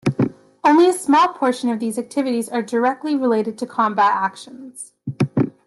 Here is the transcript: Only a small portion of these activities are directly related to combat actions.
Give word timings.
Only 0.63 0.89
a 0.89 0.93
small 0.93 1.27
portion 1.27 1.69
of 1.69 1.79
these 1.79 1.99
activities 1.99 2.49
are 2.49 2.63
directly 2.63 3.15
related 3.15 3.55
to 3.59 3.67
combat 3.67 4.13
actions. 4.15 4.93